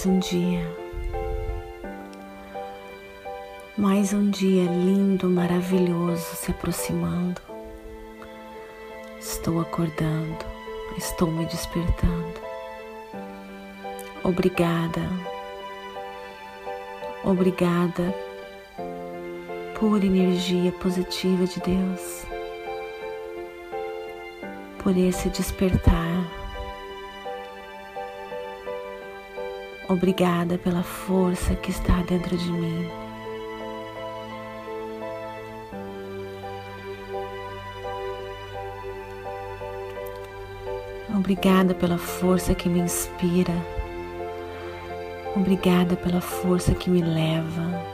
[0.00, 0.76] Mais um dia,
[3.76, 7.38] mais um dia lindo, maravilhoso se aproximando.
[9.20, 10.38] Estou acordando,
[10.96, 12.40] estou me despertando.
[14.24, 15.02] Obrigada,
[17.22, 18.14] obrigada
[19.78, 22.24] por energia positiva de Deus,
[24.82, 26.39] por esse despertar
[29.90, 32.88] Obrigada pela força que está dentro de mim.
[41.12, 43.52] Obrigada pela força que me inspira.
[45.34, 47.84] Obrigada pela força que me leva.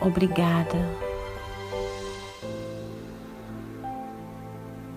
[0.00, 0.78] Obrigada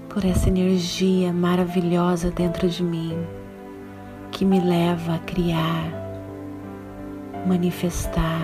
[0.09, 3.38] por essa energia maravilhosa dentro de mim
[4.39, 5.91] que me leva a criar,
[7.45, 8.39] manifestar,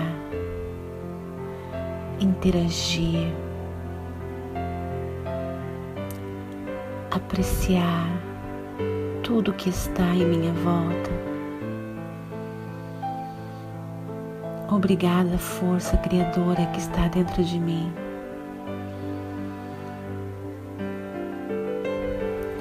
[2.20, 3.32] interagir,
[7.10, 8.10] apreciar
[9.22, 11.10] tudo que está em minha volta.
[14.70, 17.90] Obrigada, força criadora que está dentro de mim.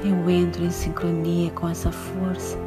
[0.06, 2.65] Eu entro em sincronia com essa força.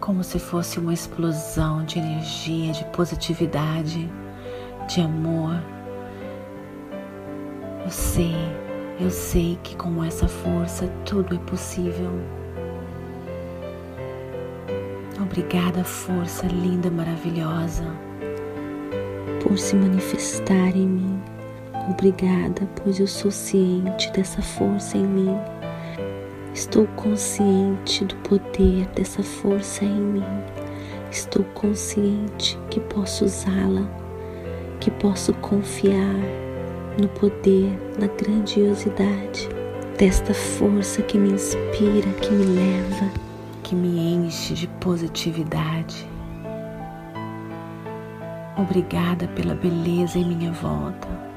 [0.00, 4.10] Como se fosse uma explosão de energia, de positividade,
[4.88, 5.62] de amor.
[7.84, 8.34] Eu sei,
[8.98, 12.10] eu sei que com essa força tudo é possível.
[15.20, 17.84] Obrigada, força linda, maravilhosa,
[19.42, 21.22] por se manifestar em mim.
[21.88, 25.59] Obrigada, pois eu sou ciente dessa força em mim.
[26.52, 30.24] Estou consciente do poder dessa força em mim.
[31.10, 33.88] Estou consciente que posso usá-la,
[34.80, 36.16] que posso confiar
[37.00, 39.48] no poder, na grandiosidade
[39.96, 43.12] desta força que me inspira, que me leva,
[43.62, 46.08] que me enche de positividade.
[48.56, 51.29] Obrigada pela beleza em minha volta.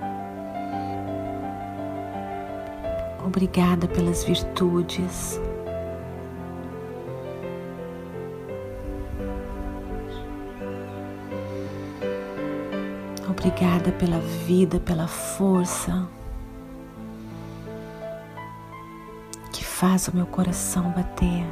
[3.25, 5.39] Obrigada pelas virtudes.
[13.29, 16.07] Obrigada pela vida, pela força
[19.51, 21.45] que faz o meu coração bater.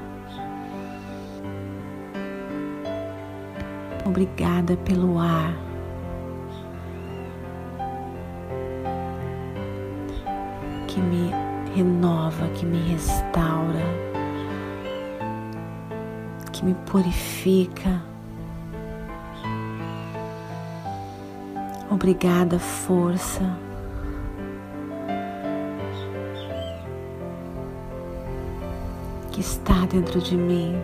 [4.05, 5.53] Obrigada pelo ar.
[10.87, 13.85] Que me renova, que me restaura,
[16.51, 18.01] que me purifica.
[21.89, 23.57] Obrigada, força.
[29.31, 30.75] Que está dentro de mim.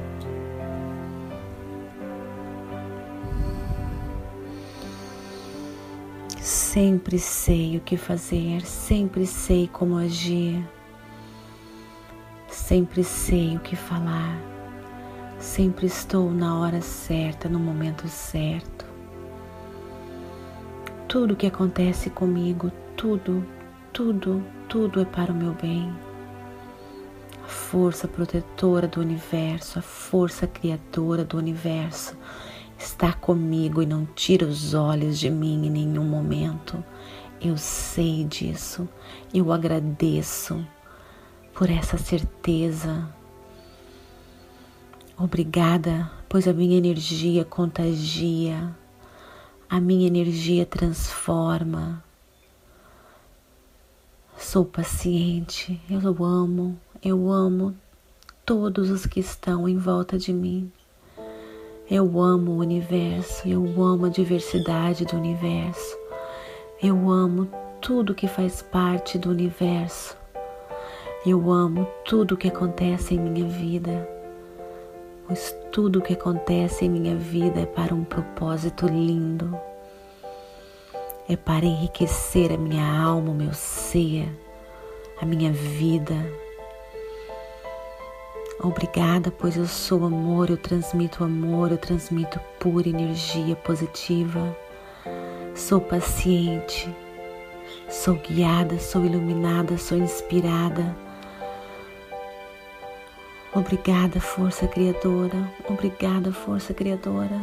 [6.39, 10.63] Sempre sei o que fazer, sempre sei como agir
[12.67, 14.37] Sempre sei o que falar,
[15.39, 18.85] sempre estou na hora certa, no momento certo.
[21.07, 23.41] Tudo que acontece comigo, tudo,
[23.93, 25.95] tudo, tudo é para o meu bem.
[27.41, 32.17] A força protetora do universo, a força criadora do universo
[32.77, 36.83] está comigo e não tira os olhos de mim em nenhum momento.
[37.39, 38.89] Eu sei disso,
[39.33, 40.67] eu agradeço
[41.57, 43.09] por essa certeza.
[45.17, 48.75] Obrigada, pois a minha energia contagia,
[49.67, 52.03] a minha energia transforma.
[54.37, 57.75] Sou paciente, eu amo, eu amo
[58.45, 60.71] todos os que estão em volta de mim.
[61.89, 65.97] Eu amo o universo, eu amo a diversidade do universo.
[66.83, 67.49] Eu amo
[67.81, 70.15] tudo que faz parte do universo.
[71.29, 74.09] Eu amo tudo o que acontece em minha vida,
[75.27, 79.53] pois tudo o que acontece em minha vida é para um propósito lindo.
[81.27, 84.29] É para enriquecer a minha alma, o meu ser,
[85.21, 86.15] a minha vida.
[88.63, 94.55] Obrigada, pois eu sou amor, eu transmito amor, eu transmito pura energia positiva.
[95.53, 96.89] Sou paciente,
[97.89, 101.05] sou guiada, sou iluminada, sou inspirada
[103.53, 105.49] Obrigada, força criadora.
[105.67, 107.41] Obrigada, força criadora,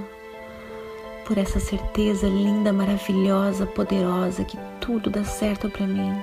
[1.25, 6.15] por essa certeza linda, maravilhosa, poderosa que tudo dá certo para mim.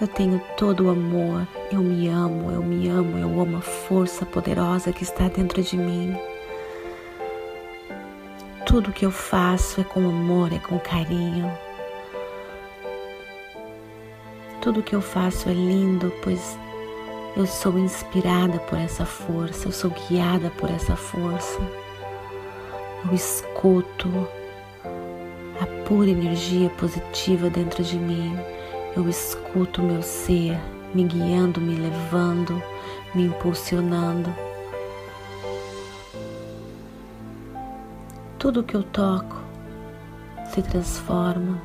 [0.00, 4.24] Eu tenho todo o amor, eu me amo, eu me amo, eu amo a força
[4.24, 6.16] poderosa que está dentro de mim.
[8.64, 11.50] Tudo que eu faço é com amor, é com carinho.
[14.60, 16.58] Tudo que eu faço é lindo, pois
[17.38, 21.60] eu sou inspirada por essa força, eu sou guiada por essa força.
[23.06, 24.08] Eu escuto
[25.60, 28.36] a pura energia positiva dentro de mim.
[28.96, 30.58] Eu escuto o meu ser
[30.92, 32.60] me guiando, me levando,
[33.14, 34.34] me impulsionando.
[38.36, 39.36] Tudo que eu toco
[40.52, 41.60] se transforma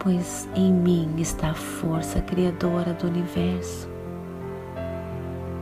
[0.00, 3.88] pois em mim está a força criadora do universo.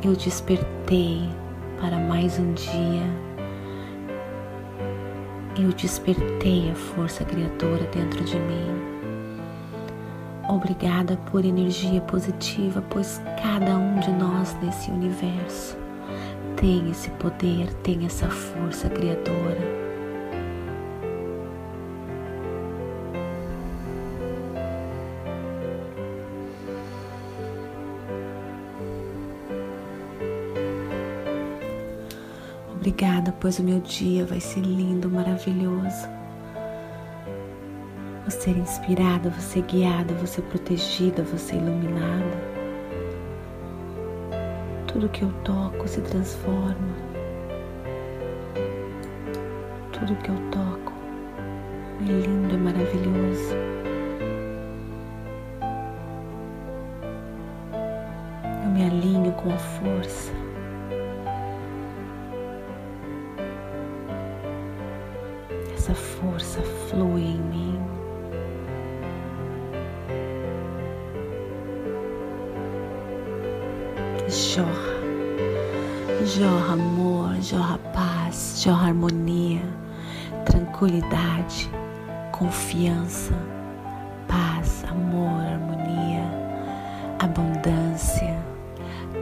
[0.03, 1.29] Eu despertei
[1.81, 3.03] para mais um dia.
[5.61, 8.89] Eu despertei a força criadora dentro de mim.
[10.49, 15.77] Obrigada por energia positiva, pois cada um de nós nesse universo
[16.57, 19.88] tem esse poder, tem essa força criadora.
[32.79, 36.09] Obrigada, pois o meu dia vai ser lindo, maravilhoso.
[38.23, 42.39] Vou ser inspirada, vou ser guiada, vou ser protegida, vou ser iluminada.
[44.87, 46.95] Tudo que eu toco se transforma.
[49.93, 50.93] Tudo que eu toco
[52.01, 53.55] é lindo, é maravilhoso.
[58.63, 60.38] Eu me alinho com a força
[65.89, 67.81] essa força flui em mim.
[74.29, 74.67] Jorra,
[76.27, 79.63] jorra amor, jorra paz, jorra harmonia,
[80.45, 81.71] tranquilidade,
[82.33, 83.33] confiança,
[84.27, 86.25] paz, amor, harmonia,
[87.19, 88.37] abundância.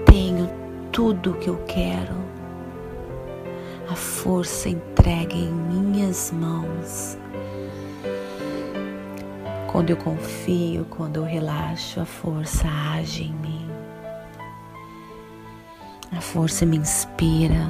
[0.07, 0.51] Tenho
[0.91, 2.26] tudo o que eu quero
[3.89, 7.17] a força entregue em minhas mãos.
[9.71, 13.67] Quando eu confio, quando eu relaxo, a força age em mim.
[16.17, 17.69] A força me inspira.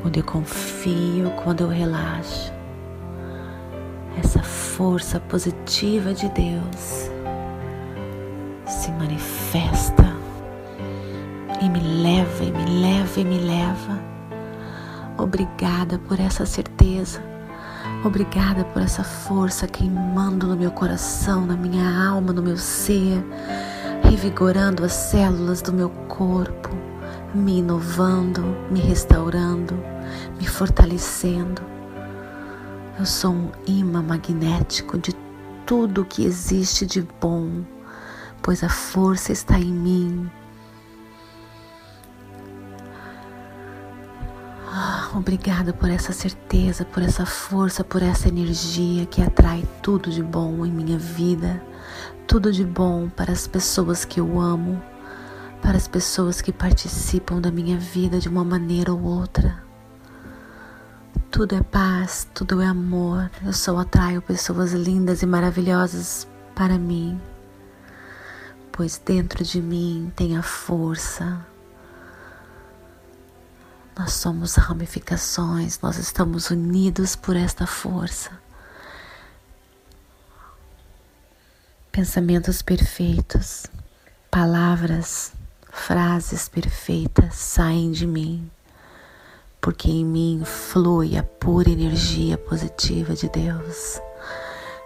[0.00, 2.52] Quando eu confio, quando eu relaxo,
[4.18, 7.10] essa força positiva de Deus
[8.66, 10.12] se manifesta
[11.60, 14.11] e me leva, e me leva, e me leva
[15.18, 17.22] Obrigada por essa certeza.
[18.04, 23.24] Obrigada por essa força queimando no meu coração, na minha alma, no meu ser,
[24.02, 26.70] revigorando as células do meu corpo,
[27.34, 29.74] me inovando, me restaurando,
[30.40, 31.62] me fortalecendo.
[32.98, 35.14] Eu sou um imã magnético de
[35.64, 37.62] tudo que existe de bom,
[38.42, 40.30] pois a força está em mim.
[45.22, 50.66] Obrigada por essa certeza, por essa força, por essa energia que atrai tudo de bom
[50.66, 51.62] em minha vida,
[52.26, 54.82] tudo de bom para as pessoas que eu amo,
[55.62, 59.62] para as pessoas que participam da minha vida de uma maneira ou outra.
[61.30, 63.30] Tudo é paz, tudo é amor.
[63.46, 67.18] Eu só atraio pessoas lindas e maravilhosas para mim,
[68.72, 71.51] pois dentro de mim tem a força.
[73.98, 78.30] Nós somos ramificações, nós estamos unidos por esta força.
[81.90, 83.66] Pensamentos perfeitos,
[84.30, 85.32] palavras,
[85.70, 88.50] frases perfeitas saem de mim
[89.62, 94.00] porque em mim flui a pura energia positiva de Deus.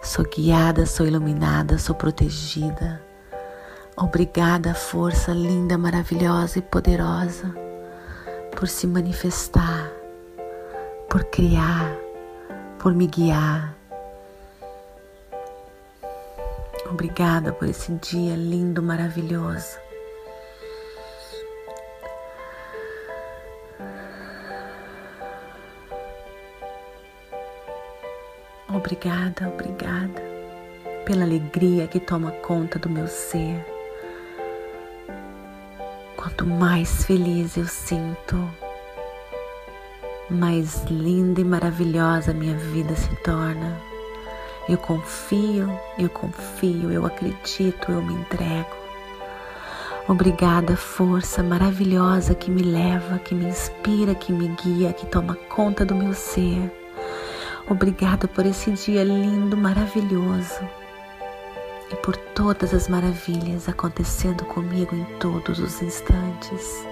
[0.03, 3.03] Sou guiada, sou iluminada, sou protegida.
[3.97, 7.55] Obrigada, força linda, maravilhosa e poderosa,
[8.57, 9.93] por se manifestar,
[11.11, 11.95] por criar,
[12.79, 13.77] por me guiar.
[16.91, 19.79] Obrigada por esse dia lindo, maravilhoso.
[28.75, 30.23] Obrigada, obrigada
[31.05, 33.76] pela alegria que toma conta do meu ser.
[36.27, 38.51] Quanto mais feliz eu sinto,
[40.29, 43.81] mais linda e maravilhosa minha vida se torna.
[44.69, 48.75] Eu confio, eu confio, eu acredito, eu me entrego.
[50.09, 55.85] Obrigada, força maravilhosa que me leva, que me inspira, que me guia, que toma conta
[55.85, 56.73] do meu ser.
[57.71, 60.86] Obrigada por esse dia lindo, maravilhoso
[61.91, 66.87] e por todas as maravilhas acontecendo comigo em todos os instantes.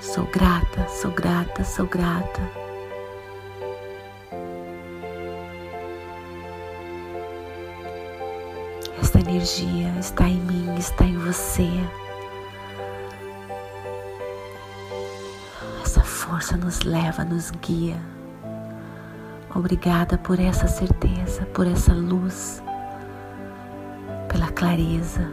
[0.00, 2.42] Sou grata, sou grata, sou grata.
[9.00, 11.70] Esta energia está em mim, está em você.
[16.26, 18.15] força nos leva, nos guia.
[19.56, 22.62] Obrigada por essa certeza, por essa luz,
[24.28, 25.32] pela clareza,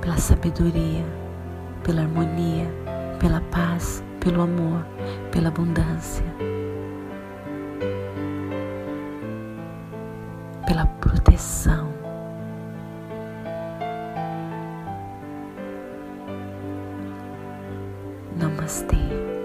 [0.00, 1.04] pela sabedoria,
[1.84, 2.66] pela harmonia,
[3.20, 4.84] pela paz, pelo amor,
[5.30, 6.26] pela abundância,
[10.66, 11.88] pela proteção.
[18.36, 19.37] Namastê.